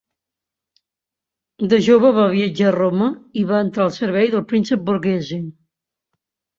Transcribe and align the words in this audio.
De 1.75 1.79
jove 1.89 2.11
va 2.17 2.25
viatjar 2.33 2.71
a 2.71 2.73
Roma 2.79 3.13
i 3.43 3.47
va 3.53 3.63
entrar 3.69 3.87
al 3.87 3.97
servei 4.01 4.35
del 4.35 4.45
príncep 4.53 4.87
Borghese. 4.91 5.43